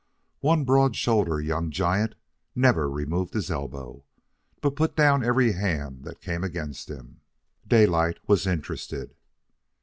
One 0.39 0.63
broad 0.65 0.95
shouldered 0.95 1.45
young 1.45 1.69
giant 1.69 2.15
never 2.55 2.89
removed 2.89 3.35
his 3.35 3.51
elbow, 3.51 4.03
but 4.59 4.75
put 4.75 4.95
down 4.95 5.23
every 5.23 5.51
hand 5.51 6.05
that 6.05 6.21
came 6.21 6.43
against 6.43 6.89
him. 6.89 7.21
Daylight 7.67 8.17
was 8.25 8.47
interested. 8.47 9.13